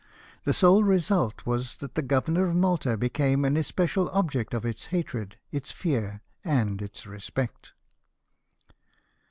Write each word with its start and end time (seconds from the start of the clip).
The 0.45 0.51
sole 0.53 0.83
result 0.83 1.45
was 1.45 1.75
that 1.75 1.93
the 1.93 2.01
governor 2.01 2.45
of 2.49 2.55
Malta 2.55 2.97
became 2.97 3.45
an 3.45 3.55
especial 3.55 4.09
object 4.09 4.55
of 4.55 4.65
its 4.65 4.87
hatred, 4.87 5.37
its 5.51 5.71
fear; 5.71 6.23
and 6.43 6.81
its 6.81 7.05
respect." 7.05 7.73